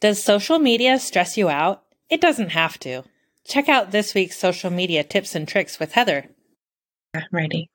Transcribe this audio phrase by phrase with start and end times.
[0.00, 1.82] Does social media stress you out?
[2.08, 3.02] It doesn't have to.
[3.44, 6.26] Check out this week's social media tips and tricks with Heather.
[7.14, 7.68] Yeah, ready.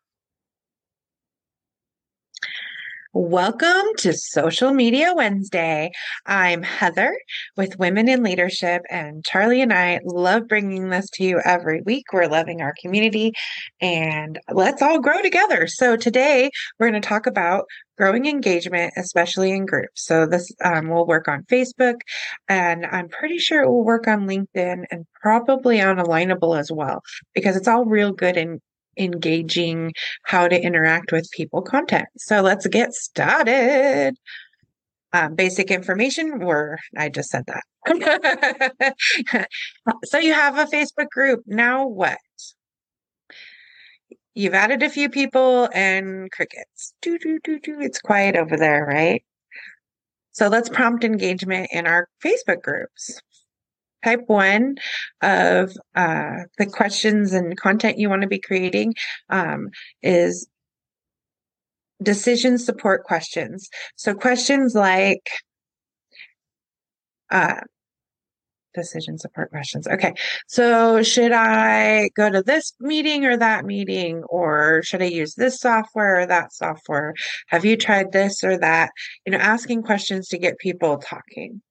[3.16, 5.92] Welcome to Social Media Wednesday.
[6.26, 7.16] I'm Heather
[7.56, 12.06] with Women in Leadership, and Charlie and I love bringing this to you every week.
[12.12, 13.34] We're loving our community,
[13.80, 15.68] and let's all grow together.
[15.68, 17.66] So, today we're going to talk about
[18.00, 20.08] growing engagement, especially in groups.
[20.08, 21.98] So, this um, will work on Facebook,
[22.50, 27.04] and I'm pretty sure it will work on LinkedIn and probably on Alignable as well,
[27.36, 28.60] because it's all real good and
[28.98, 29.94] engaging
[30.24, 32.08] how to interact with people content.
[32.18, 34.16] So let's get started.
[35.12, 37.64] Um, basic information were I just said that.
[40.06, 41.44] so you have a Facebook group.
[41.46, 42.18] Now what?
[44.34, 46.94] You've added a few people and crickets.
[47.02, 47.80] Do do do do.
[47.80, 49.24] It's quiet over there, right?
[50.32, 53.22] So let's prompt engagement in our Facebook groups
[54.04, 54.76] type one
[55.22, 58.94] of uh, the questions and content you want to be creating
[59.30, 59.70] um,
[60.02, 60.48] is
[62.02, 63.70] decision support questions.
[63.96, 65.30] So questions like
[67.32, 67.62] uh,
[68.74, 69.88] decision support questions.
[69.88, 70.14] Okay.
[70.48, 75.60] So should I go to this meeting or that meeting or should I use this
[75.60, 77.14] software or that software?
[77.48, 78.92] Have you tried this or that?
[79.26, 81.62] You know, asking questions to get people talking.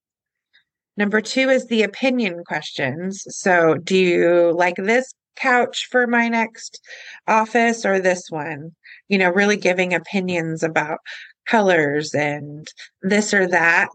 [0.97, 3.23] Number two is the opinion questions.
[3.29, 6.81] So, do you like this couch for my next
[7.27, 8.73] office or this one?
[9.09, 10.99] You know, really giving opinions about
[11.47, 12.69] colors and
[13.03, 13.89] this or that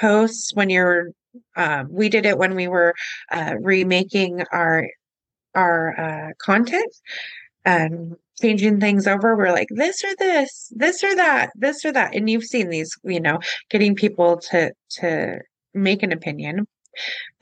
[0.00, 1.10] posts when you're
[1.56, 2.94] um, we did it when we were
[3.30, 4.88] uh, remaking our
[5.54, 6.92] our uh, content
[7.64, 12.14] and changing things over we're like this or this this or that this or that
[12.14, 15.38] and you've seen these you know getting people to to
[15.74, 16.66] make an opinion.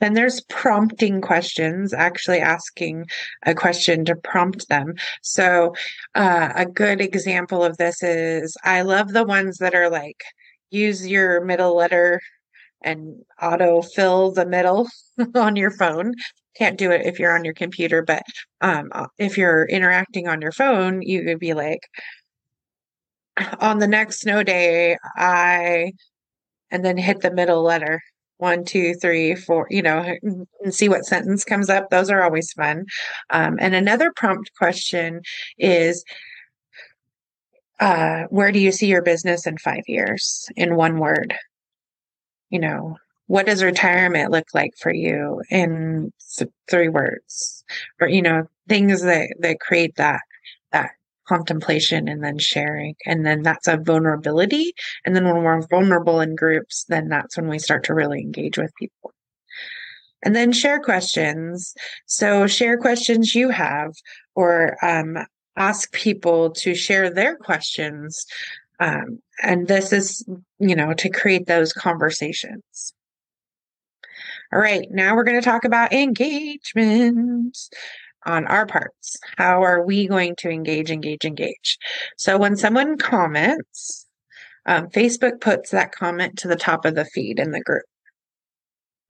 [0.01, 3.07] Then there's prompting questions, actually asking
[3.45, 4.95] a question to prompt them.
[5.23, 5.75] So,
[6.15, 10.23] uh, a good example of this is I love the ones that are like,
[10.71, 12.21] use your middle letter
[12.83, 14.89] and auto fill the middle
[15.35, 16.15] on your phone.
[16.57, 18.23] Can't do it if you're on your computer, but
[18.61, 21.81] um, if you're interacting on your phone, you could be like,
[23.61, 25.93] on the next snow day, I,
[26.71, 28.01] and then hit the middle letter
[28.39, 31.91] one, two, three, four, you know, and see what sentence comes up.
[31.91, 32.87] Those are always fun.
[33.31, 35.23] Um, and another prompt question
[35.59, 36.05] is
[37.81, 41.35] uh, where do you see your business in five years in one word?
[42.51, 42.97] You know,
[43.27, 46.13] what does retirement look like for you in
[46.71, 47.65] three words?
[48.01, 50.36] Or, you know, things that, that create that, that
[51.27, 52.95] contemplation and then sharing.
[53.05, 54.75] And then that's a vulnerability.
[55.05, 58.59] And then when we're vulnerable in groups, then that's when we start to really engage
[58.59, 59.13] with people.
[60.23, 61.75] And then share questions.
[62.07, 63.93] So share questions you have
[64.35, 65.19] or um,
[65.57, 68.27] ask people to share their questions.
[68.81, 70.27] Um, and this is,
[70.59, 72.95] you know, to create those conversations.
[74.53, 77.57] All right, now we're going to talk about engagement
[78.27, 79.17] on our parts.
[79.37, 81.79] How are we going to engage, engage, engage?
[82.17, 84.07] So when someone comments,
[84.67, 87.85] um, Facebook puts that comment to the top of the feed in the group.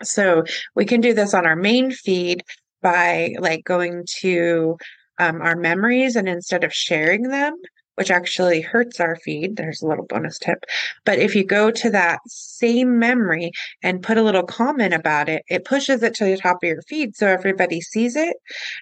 [0.03, 0.45] So
[0.75, 2.43] we can do this on our main feed
[2.83, 4.77] by like going to
[5.19, 7.55] um, our memories and instead of sharing them,
[7.97, 9.57] which actually hurts our feed.
[9.57, 10.65] There's a little bonus tip.
[11.05, 13.51] But if you go to that same memory
[13.83, 16.83] and put a little comment about it, it pushes it to the top of your
[16.83, 18.37] feed so everybody sees it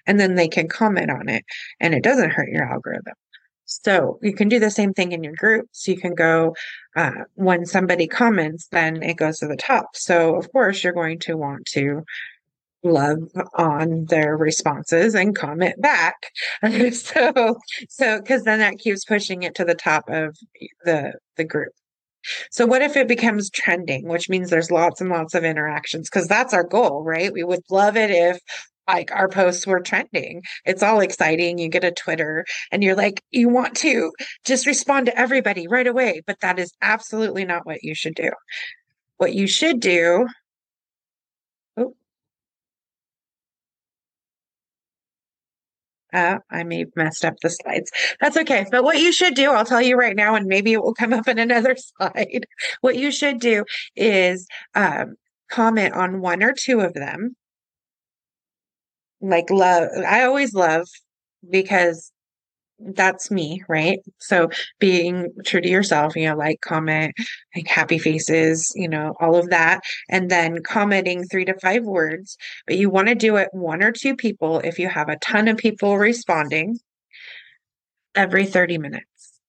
[0.05, 1.43] and then they can comment on it
[1.79, 3.13] and it doesn't hurt your algorithm.
[3.65, 5.87] So you can do the same thing in your groups.
[5.87, 6.55] You can go
[6.95, 9.95] uh, when somebody comments, then it goes to the top.
[9.95, 12.03] So of course you're going to want to
[12.85, 13.17] love
[13.55, 16.15] on their responses and comment back.
[16.91, 17.57] so,
[17.89, 20.37] so, cause then that keeps pushing it to the top of
[20.83, 21.73] the, the group.
[22.51, 26.09] So what if it becomes trending, which means there's lots and lots of interactions?
[26.09, 27.31] Cause that's our goal, right?
[27.31, 28.39] We would love it if
[28.87, 30.43] like our posts were trending.
[30.65, 31.57] It's all exciting.
[31.57, 34.11] You get a Twitter and you're like, you want to
[34.45, 36.21] just respond to everybody right away.
[36.25, 38.29] But that is absolutely not what you should do.
[39.17, 40.27] What you should do
[46.15, 47.91] Uh, I may have messed up the slides.
[48.21, 48.65] That's okay.
[48.71, 51.11] But what you should do, I'll tell you right now, and maybe it will come
[51.11, 52.45] up in another slide.
[52.79, 53.65] What you should do
[53.97, 55.15] is um,
[55.51, 57.35] comment on one or two of them.
[59.19, 60.87] Like love, I always love
[61.49, 62.13] because
[62.79, 63.99] that's me, right?
[64.19, 64.49] So
[64.79, 67.15] being true to yourself, you know, like comment,
[67.55, 69.81] like happy faces, you know, all of that.
[70.09, 72.37] And then commenting three to five words.
[72.67, 75.47] But you want to do it one or two people if you have a ton
[75.47, 76.79] of people responding
[78.13, 79.39] every 30 minutes.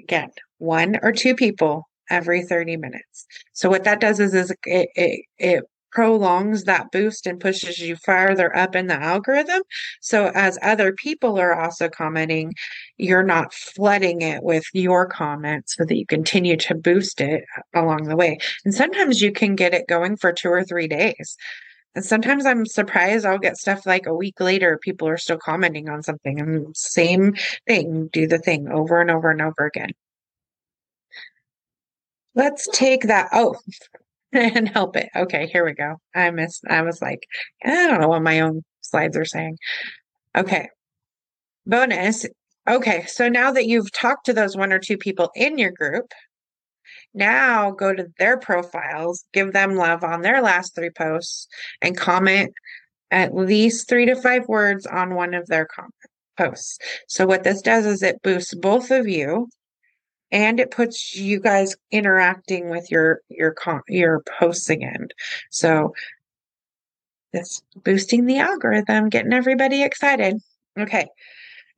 [0.00, 3.26] Again, one or two people every 30 minutes.
[3.52, 7.96] So what that does is, is it, it, it prolongs that boost and pushes you
[7.96, 9.62] farther up in the algorithm.
[10.00, 12.54] So as other people are also commenting,
[12.96, 17.44] you're not flooding it with your comments so that you continue to boost it
[17.74, 18.38] along the way.
[18.64, 21.36] And sometimes you can get it going for two or three days.
[21.94, 25.90] And sometimes I'm surprised I'll get stuff like a week later, people are still commenting
[25.90, 27.34] on something and same
[27.66, 29.90] thing, do the thing over and over and over again.
[32.34, 33.28] Let's take that.
[33.32, 33.56] Oh,
[34.34, 35.08] and help it.
[35.14, 35.96] Okay, here we go.
[36.14, 37.26] I missed, I was like,
[37.64, 39.58] I don't know what my own slides are saying.
[40.36, 40.68] Okay.
[41.66, 42.26] Bonus.
[42.68, 46.12] Okay, so now that you've talked to those one or two people in your group,
[47.12, 51.46] now go to their profiles, give them love on their last three posts,
[51.82, 52.52] and comment
[53.10, 55.92] at least three to five words on one of their comment
[56.38, 56.78] posts.
[57.08, 59.48] So what this does is it boosts both of you
[60.32, 63.54] and it puts you guys interacting with your your
[63.88, 65.08] your posts again.
[65.50, 65.94] So
[67.32, 70.40] it's boosting the algorithm, getting everybody excited.
[70.78, 71.06] Okay.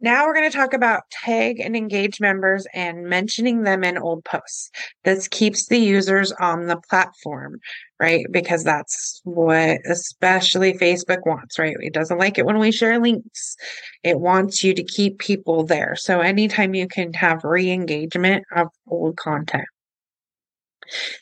[0.04, 4.22] Now we're going to talk about tag and engage members and mentioning them in old
[4.26, 4.70] posts.
[5.02, 7.58] This keeps the users on the platform,
[7.98, 8.26] right?
[8.30, 11.74] Because that's what especially Facebook wants, right?
[11.80, 13.56] It doesn't like it when we share links.
[14.02, 15.96] It wants you to keep people there.
[15.96, 19.64] So anytime you can have re-engagement of old content.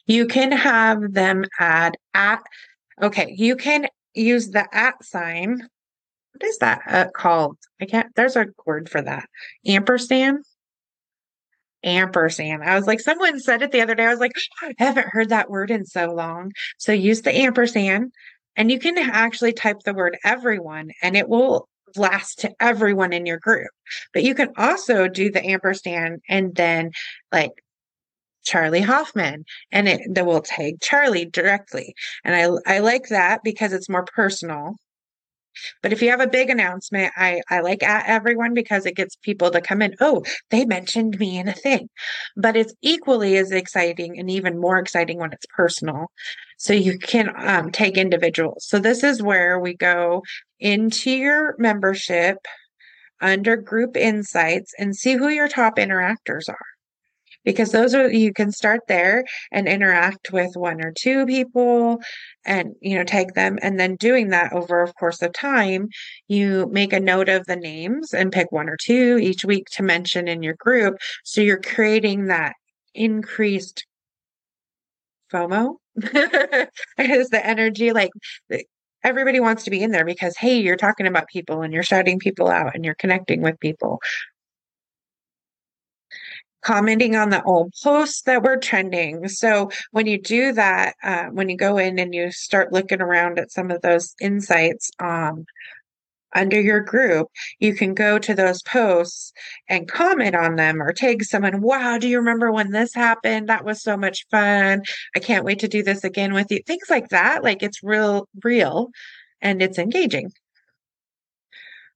[0.06, 2.42] You can have them add at
[3.00, 5.68] okay, you can use the at sign
[6.32, 7.58] what is that uh, called?
[7.80, 9.28] I can't, there's a word for that.
[9.66, 10.44] Ampersand?
[11.84, 12.62] Ampersand.
[12.64, 14.06] I was like, someone said it the other day.
[14.06, 14.32] I was like,
[14.62, 16.52] I haven't heard that word in so long.
[16.78, 18.12] So use the ampersand
[18.56, 23.26] and you can actually type the word everyone and it will blast to everyone in
[23.26, 23.70] your group.
[24.14, 26.92] But you can also do the ampersand and then
[27.30, 27.52] like
[28.44, 31.94] Charlie Hoffman and it will tag Charlie directly.
[32.24, 34.76] And I I like that because it's more personal
[35.82, 39.16] but if you have a big announcement, I, I like at everyone because it gets
[39.16, 39.94] people to come in.
[40.00, 41.88] Oh, they mentioned me in a thing.
[42.36, 46.10] But it's equally as exciting and even more exciting when it's personal.
[46.58, 48.66] So you can um, take individuals.
[48.66, 50.22] So this is where we go
[50.60, 52.38] into your membership
[53.20, 56.71] under group insights and see who your top interactors are
[57.44, 62.00] because those are you can start there and interact with one or two people
[62.44, 63.58] and you know take them.
[63.62, 65.88] And then doing that over a course of time
[66.28, 69.82] you make a note of the names and pick one or two each week to
[69.82, 70.96] mention in your group.
[71.24, 72.54] So you're creating that
[72.94, 73.86] increased
[75.32, 78.10] FOMO is the energy like
[79.04, 82.18] everybody wants to be in there because hey you're talking about people and you're shouting
[82.18, 83.98] people out and you're connecting with people
[86.62, 89.28] commenting on the old posts that were trending.
[89.28, 93.38] So when you do that, uh, when you go in and you start looking around
[93.38, 95.44] at some of those insights, um,
[96.34, 97.28] under your group,
[97.58, 99.32] you can go to those posts
[99.68, 101.60] and comment on them or tag someone.
[101.60, 103.48] Wow, do you remember when this happened?
[103.48, 104.82] That was so much fun.
[105.14, 106.60] I can't wait to do this again with you.
[106.66, 107.44] Things like that.
[107.44, 108.88] Like it's real, real
[109.40, 110.32] and it's engaging.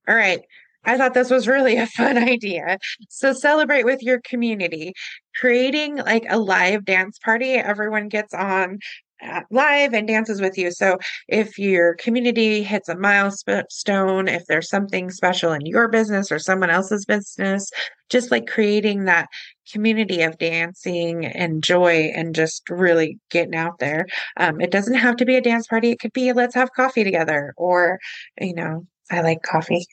[0.08, 0.40] All right.
[0.86, 2.78] I thought this was really a fun idea.
[3.08, 4.94] So celebrate with your community,
[5.38, 7.54] creating like a live dance party.
[7.54, 8.78] Everyone gets on
[9.22, 10.70] uh, live and dances with you.
[10.70, 16.38] So if your community hits a milestone, if there's something special in your business or
[16.38, 17.70] someone else's business,
[18.10, 19.28] just like creating that
[19.72, 24.06] community of dancing and joy and just really getting out there.
[24.36, 25.90] Um, it doesn't have to be a dance party.
[25.90, 27.98] It could be let's have coffee together or,
[28.38, 29.86] you know, I like coffee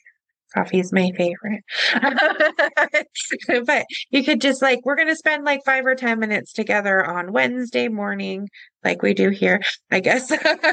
[0.54, 1.64] coffee is my favorite.
[3.66, 7.04] but you could just like, we're going to spend like five or 10 minutes together
[7.04, 8.48] on Wednesday morning,
[8.84, 10.32] like we do here, I guess,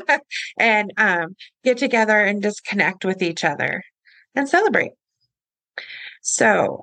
[0.57, 3.83] and um, get together and just connect with each other
[4.35, 4.91] and celebrate.
[6.21, 6.81] So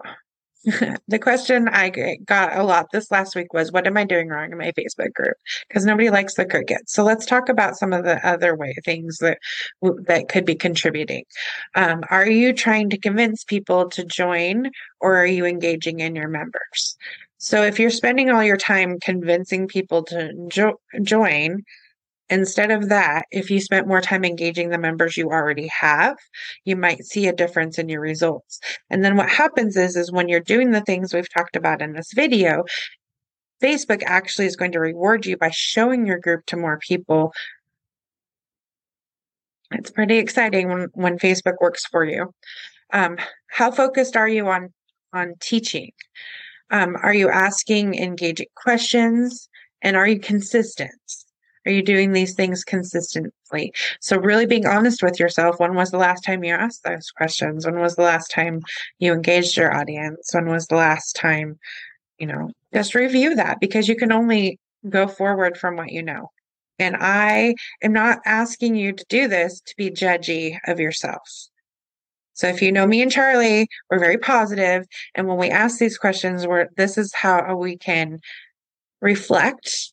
[1.08, 4.50] the question I got a lot this last week was, What am I doing wrong
[4.50, 5.36] in my Facebook group?
[5.68, 6.92] Because nobody likes the crickets.
[6.92, 9.38] So let's talk about some of the other way things that
[9.82, 11.24] that could be contributing.
[11.74, 16.28] Um, are you trying to convince people to join, or are you engaging in your
[16.28, 16.96] members?
[17.38, 21.62] So if you're spending all your time convincing people to jo- join,
[22.30, 26.16] Instead of that, if you spent more time engaging the members you already have,
[26.64, 28.60] you might see a difference in your results.
[28.90, 31.94] And then what happens is, is when you're doing the things we've talked about in
[31.94, 32.64] this video,
[33.62, 37.32] Facebook actually is going to reward you by showing your group to more people.
[39.72, 42.32] It's pretty exciting when, when Facebook works for you.
[42.92, 43.18] Um,
[43.48, 44.72] how focused are you on
[45.12, 45.90] on teaching?
[46.70, 49.48] Um, are you asking engaging questions?
[49.82, 50.90] And are you consistent?
[51.66, 53.72] Are you doing these things consistently?
[54.00, 55.58] So, really being honest with yourself.
[55.58, 57.66] When was the last time you asked those questions?
[57.66, 58.60] When was the last time
[58.98, 60.30] you engaged your audience?
[60.32, 61.58] When was the last time,
[62.18, 66.30] you know, just review that because you can only go forward from what you know.
[66.78, 71.28] And I am not asking you to do this to be judgy of yourself.
[72.34, 74.86] So if you know me and Charlie, we're very positive,
[75.16, 78.20] and when we ask these questions, we're this is how we can
[79.00, 79.92] reflect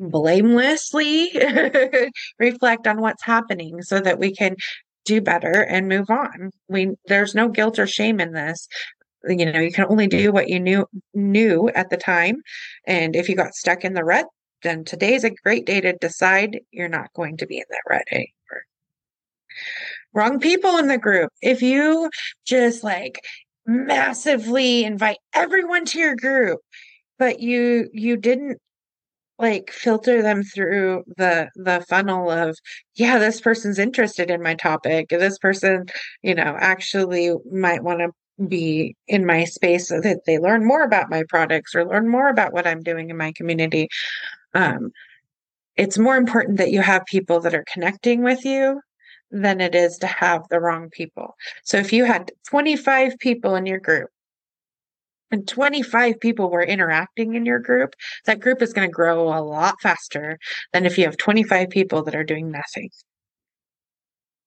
[0.00, 1.30] blamelessly
[2.38, 4.56] reflect on what's happening so that we can
[5.04, 6.50] do better and move on.
[6.68, 8.66] We there's no guilt or shame in this.
[9.28, 12.42] You know, you can only do what you knew knew at the time.
[12.86, 14.26] And if you got stuck in the rut,
[14.62, 18.04] then today's a great day to decide you're not going to be in that rut
[18.10, 18.30] anymore
[20.12, 21.30] wrong people in the group.
[21.42, 22.10] If you
[22.44, 23.20] just like
[23.66, 26.60] massively invite everyone to your group,
[27.18, 28.58] but you you didn't
[29.40, 32.56] like filter them through the the funnel of
[32.94, 35.86] yeah this person's interested in my topic this person
[36.22, 38.10] you know actually might want to
[38.46, 42.28] be in my space so that they learn more about my products or learn more
[42.28, 43.88] about what i'm doing in my community
[44.54, 44.90] um,
[45.76, 48.80] it's more important that you have people that are connecting with you
[49.30, 51.36] than it is to have the wrong people.
[51.64, 54.10] So if you had 25 people in your group
[55.30, 57.94] and 25 people were interacting in your group,
[58.26, 60.38] that group is going to grow a lot faster
[60.72, 62.90] than if you have 25 people that are doing nothing.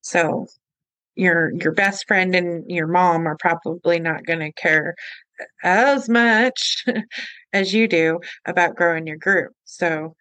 [0.02, 0.48] So
[1.16, 4.96] your your best friend and your mom are probably not going to care
[5.64, 6.84] as much
[7.54, 9.54] as you do about growing your group.
[9.66, 10.16] So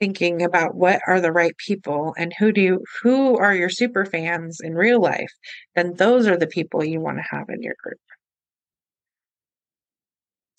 [0.00, 4.04] thinking about what are the right people and who do you, who are your super
[4.04, 5.32] fans in real life,
[5.74, 7.98] then those are the people you want to have in your group.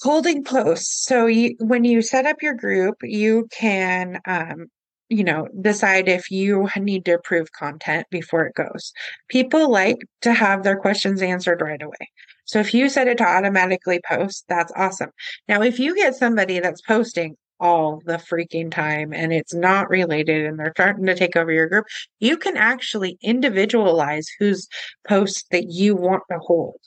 [0.01, 1.05] Holding posts.
[1.05, 4.67] So you, when you set up your group, you can, um,
[5.09, 8.93] you know, decide if you need to approve content before it goes.
[9.27, 12.09] People like to have their questions answered right away.
[12.45, 15.09] So if you set it to automatically post, that's awesome.
[15.49, 20.45] Now, if you get somebody that's posting all the freaking time and it's not related
[20.45, 21.85] and they're starting to take over your group,
[22.19, 24.67] you can actually individualize whose
[25.07, 26.77] posts that you want to hold.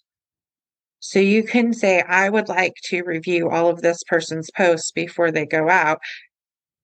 [1.02, 5.32] So you can say, I would like to review all of this person's posts before
[5.32, 5.99] they go out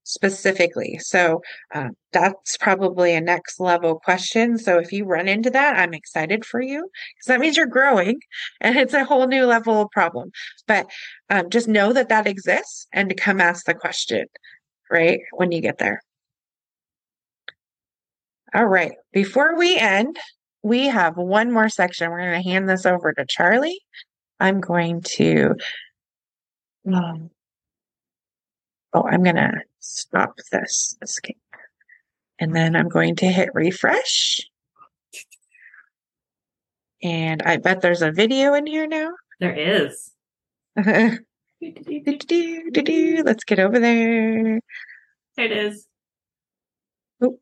[0.02, 0.98] specifically.
[1.00, 1.40] So
[1.72, 4.58] uh, that's probably a next level question.
[4.58, 8.18] So if you run into that, I'm excited for you because that means you're growing
[8.60, 10.32] and it's a whole new level of problem.
[10.66, 10.90] But
[11.30, 14.26] um, just know that that exists and to come ask the question,
[14.90, 15.20] right?
[15.32, 16.02] When you get there.
[18.52, 18.92] All right.
[19.12, 20.18] Before we end,
[20.64, 22.10] we have one more section.
[22.10, 23.78] We're going to hand this over to Charlie.
[24.40, 25.54] I'm going to
[26.86, 27.30] um,
[28.92, 31.36] oh, I'm going to stop this escape.
[32.38, 34.40] And then I'm going to hit refresh.
[37.02, 39.10] And I bet there's a video in here now.
[39.40, 40.10] There is.
[43.24, 44.60] Let's get over there.
[45.36, 45.86] There it is.
[47.22, 47.38] Oop.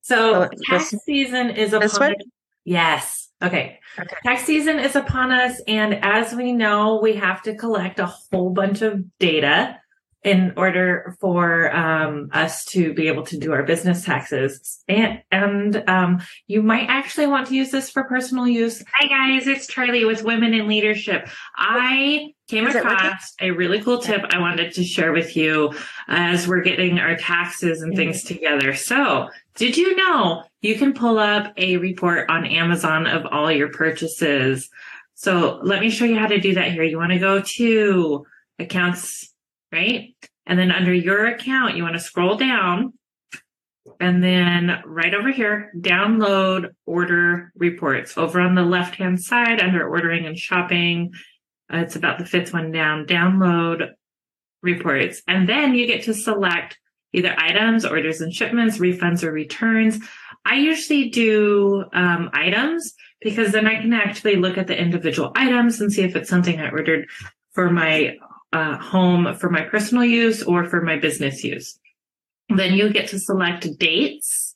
[0.00, 2.16] So oh, tax season is upon.
[2.64, 3.21] Yes.
[3.42, 3.80] Okay.
[3.98, 4.16] okay.
[4.24, 5.60] Tax season is upon us.
[5.66, 9.78] And as we know, we have to collect a whole bunch of data
[10.22, 14.80] in order for um, us to be able to do our business taxes.
[14.86, 18.84] And, and um, you might actually want to use this for personal use.
[18.94, 19.48] Hi, guys.
[19.48, 21.28] It's Charlie with Women in Leadership.
[21.56, 25.72] I came Is across a really cool tip I wanted to share with you
[26.06, 28.74] as we're getting our taxes and things together.
[28.74, 33.70] So, did you know you can pull up a report on Amazon of all your
[33.70, 34.70] purchases?
[35.14, 36.82] So, let me show you how to do that here.
[36.82, 38.26] You want to go to
[38.58, 39.32] accounts
[39.72, 40.14] right?
[40.46, 42.92] And then under your account, you want to scroll down
[43.98, 48.16] and then right over here, download order reports.
[48.16, 51.12] Over on the left hand side under ordering and shopping,
[51.70, 53.90] it's about the fifth one down, download
[54.62, 55.22] reports.
[55.26, 56.78] And then you get to select
[57.12, 59.98] either items, orders and shipments, refunds or returns.
[60.44, 65.80] I usually do um, items because then I can actually look at the individual items
[65.80, 67.08] and see if it's something I ordered
[67.52, 68.16] for my
[68.52, 71.78] uh, home for my personal use or for my business use.
[72.48, 74.54] Then you'll get to select dates.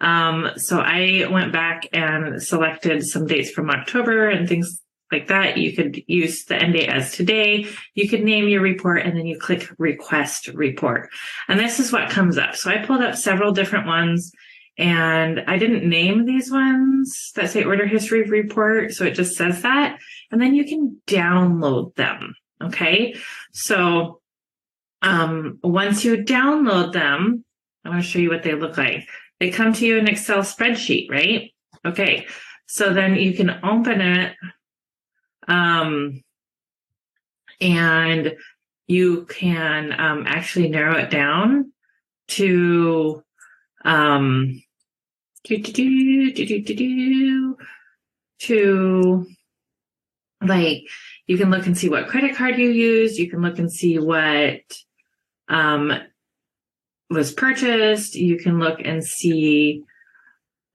[0.00, 4.80] Um, so I went back and selected some dates from October and things
[5.12, 5.56] like that.
[5.56, 7.66] You could use the end date as today.
[7.94, 11.10] You could name your report and then you click request report.
[11.48, 12.56] And this is what comes up.
[12.56, 14.32] So I pulled up several different ones
[14.78, 18.92] and I didn't name these ones that say order history report.
[18.92, 19.98] So it just says that.
[20.30, 22.34] And then you can download them.
[22.62, 23.14] Okay.
[23.52, 24.20] So,
[25.02, 27.44] um, once you download them,
[27.84, 29.06] I want to show you what they look like.
[29.38, 31.52] They come to you in Excel spreadsheet, right?
[31.84, 32.26] Okay.
[32.66, 34.34] So then you can open it
[35.48, 36.22] um,
[37.60, 38.36] and
[38.86, 41.72] you can um, actually narrow it down
[42.28, 43.22] to
[43.84, 44.62] um,
[45.44, 47.56] do, do, do,
[48.38, 49.26] to
[50.42, 50.82] like
[51.26, 53.18] you can look and see what credit card you used.
[53.18, 54.60] You can look and see what
[55.48, 55.92] um,
[57.10, 58.14] was purchased.
[58.14, 59.82] You can look and see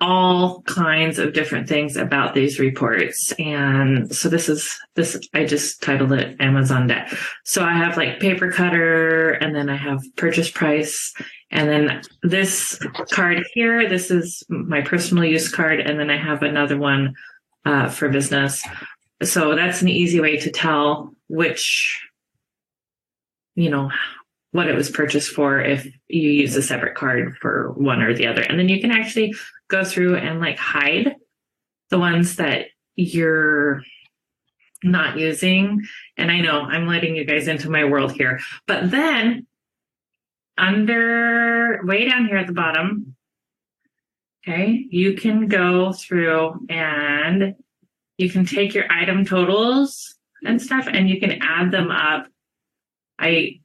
[0.02, 3.32] all kinds of different things about these reports.
[3.38, 7.14] And so this is this, I just titled it Amazon debt.
[7.46, 11.14] So I have like paper cutter and then I have purchase price.
[11.52, 12.80] And then this
[13.12, 15.80] card here, this is my personal use card.
[15.80, 17.14] And then I have another one
[17.64, 18.64] uh, for business.
[19.22, 22.02] So that's an easy way to tell which,
[23.54, 23.92] you know,
[24.52, 28.28] what it was purchased for if you use a separate card for one or the
[28.28, 28.42] other.
[28.42, 29.34] And then you can actually
[29.72, 31.16] go through and like hide
[31.90, 33.82] the ones that you're
[34.84, 35.82] not using.
[36.18, 39.48] And I know I'm letting you guys into my world here, but then
[40.58, 43.16] under way down here at the bottom,
[44.44, 47.56] okay, you can go through and
[48.18, 52.28] you can take your item totals and stuff and you can add them up.
[53.18, 53.62] I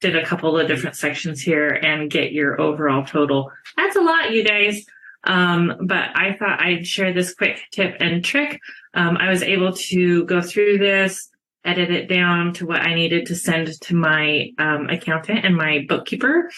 [0.00, 3.50] did a couple of different sections here and get your overall total.
[3.76, 4.84] That's a lot, you guys.
[5.24, 8.60] Um, but I thought I'd share this quick tip and trick.
[8.94, 11.28] Um, I was able to go through this,
[11.64, 15.84] edit it down to what I needed to send to my um, accountant and my
[15.88, 16.50] bookkeeper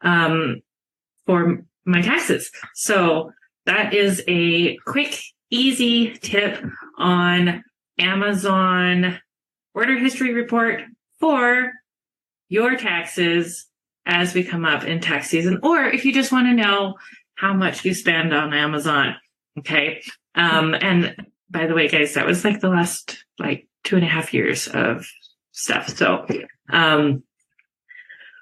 [0.00, 0.60] um,
[1.26, 2.50] for my taxes.
[2.74, 3.32] So
[3.66, 6.64] that is a quick, easy tip
[6.96, 7.62] on
[7.98, 9.18] Amazon
[9.74, 10.82] order history report
[11.20, 11.72] for
[12.48, 13.66] your taxes
[14.06, 16.94] as we come up in tax season, or if you just want to know
[17.38, 19.14] how much you spend on Amazon.
[19.58, 20.02] Okay.
[20.34, 21.14] Um, and
[21.48, 24.66] by the way, guys, that was like the last like two and a half years
[24.66, 25.06] of
[25.52, 25.88] stuff.
[25.88, 26.26] So,
[26.70, 27.22] um,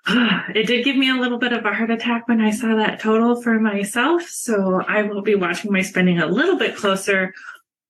[0.08, 2.98] it did give me a little bit of a heart attack when I saw that
[2.98, 4.22] total for myself.
[4.22, 7.34] So I will be watching my spending a little bit closer,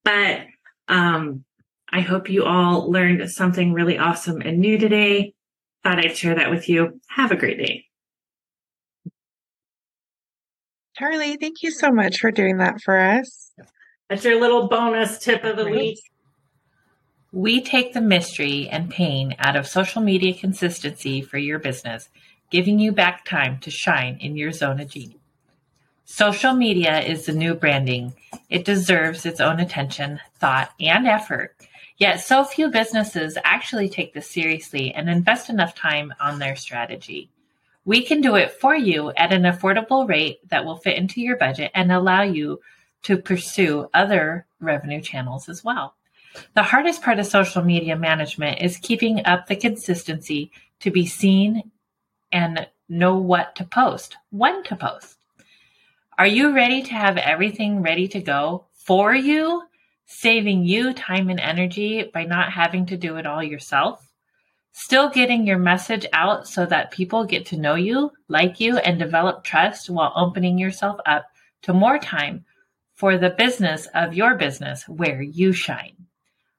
[0.05, 0.41] but,
[0.89, 1.45] um,
[1.93, 5.35] I hope you all learned something really awesome and new today.
[5.85, 7.01] Thought I'd share that with you.
[7.09, 7.86] Have a great day.
[10.99, 13.53] Charlie, thank you so much for doing that for us.
[14.09, 15.99] That's your little bonus tip of the week.
[17.33, 22.09] We take the mystery and pain out of social media consistency for your business,
[22.51, 25.21] giving you back time to shine in your zone of genius.
[26.07, 28.15] Social media is the new branding.
[28.49, 31.55] It deserves its own attention, thought, and effort.
[31.99, 37.29] Yet so few businesses actually take this seriously and invest enough time on their strategy.
[37.87, 41.37] We can do it for you at an affordable rate that will fit into your
[41.37, 42.61] budget and allow you
[43.05, 45.95] to pursue other revenue channels as well.
[46.55, 51.71] The hardest part of social media management is keeping up the consistency to be seen
[52.33, 55.17] and know what to post, when to post.
[56.19, 59.63] Are you ready to have everything ready to go for you,
[60.07, 64.06] saving you time and energy by not having to do it all yourself?
[64.79, 68.99] Still getting your message out so that people get to know you, like you, and
[68.99, 71.25] develop trust while opening yourself up
[71.63, 72.45] to more time
[72.95, 75.97] for the business of your business where you shine.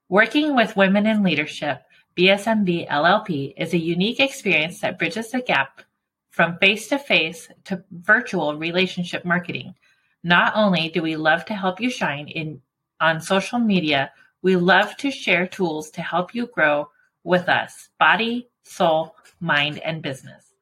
[0.09, 1.83] Working with women in leadership,
[2.17, 5.83] BSMB LLP is a unique experience that bridges the gap
[6.31, 9.75] from face to face to virtual relationship marketing.
[10.23, 12.63] Not only do we love to help you shine in
[12.99, 16.89] on social media, we love to share tools to help you grow
[17.27, 20.53] with us body, soul, mind, and business.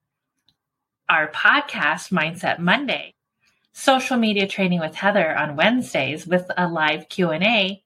[1.10, 3.16] our podcast, Mindset Monday,
[3.74, 7.82] social media training with Heather on Wednesdays with a live Q&A,